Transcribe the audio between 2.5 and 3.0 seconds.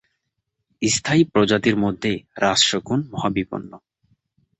শকুন